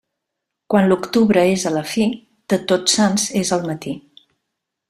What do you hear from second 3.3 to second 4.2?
és el matí.